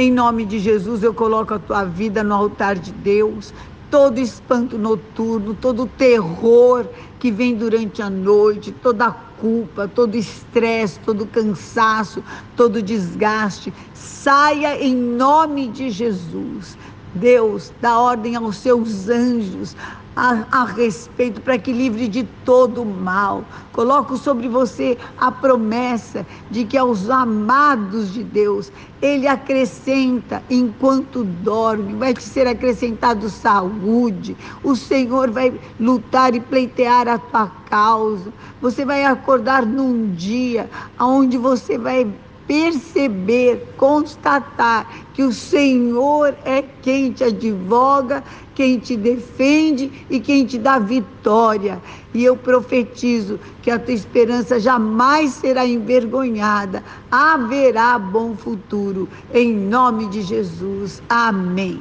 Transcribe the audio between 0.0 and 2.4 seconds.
Em nome de Jesus, eu coloco a tua vida no